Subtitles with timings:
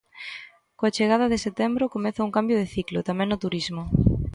[0.77, 3.83] Coa chegada de setembro comeza un cambio de ciclo, tamén no turismo.